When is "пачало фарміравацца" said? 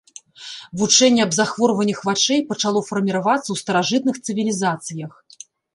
2.49-3.45